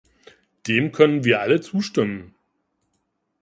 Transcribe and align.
Dem 0.67 0.91
können 0.91 1.25
wir 1.25 1.41
alle 1.41 1.61
zustimmen. 1.61 2.33